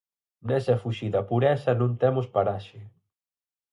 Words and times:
Nesa 0.47 0.79
fuxida 0.83 1.19
á 1.23 1.27
pureza 1.31 1.71
non 1.79 1.91
temos 2.01 2.27
paraxe. 2.35 2.79